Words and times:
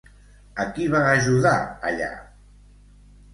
A 0.63 0.63
qui 0.77 0.87
va 0.93 1.01
ajudar 1.09 1.53
allà? 1.91 2.09